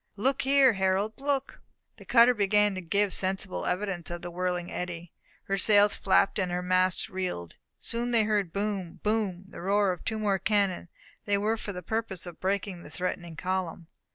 Look 0.15 0.41
there, 0.41 0.73
Harold, 0.73 1.21
look!" 1.21 1.61
The 1.97 2.05
cutter 2.05 2.33
began 2.33 2.73
to 2.73 2.81
give 2.81 3.13
sensible 3.13 3.67
evidence 3.67 4.09
of 4.09 4.23
the 4.23 4.31
whirling 4.31 4.71
eddy. 4.71 5.13
Her 5.43 5.59
sails 5.59 5.93
flapped 5.93 6.39
and 6.39 6.51
her 6.51 6.63
masts 6.63 7.07
reeled. 7.07 7.53
Soon 7.77 8.09
they 8.09 8.23
heard 8.23 8.51
boom! 8.51 8.99
boom! 9.03 9.45
the 9.49 9.61
roar 9.61 9.91
of 9.91 10.03
two 10.03 10.17
more 10.17 10.39
cannon. 10.39 10.89
They 11.25 11.37
were 11.37 11.55
for 11.55 11.71
the 11.71 11.83
purpose 11.83 12.25
of 12.25 12.39
breaking 12.39 12.81
the 12.81 12.89
threatening 12.89 13.35
column. 13.35 13.89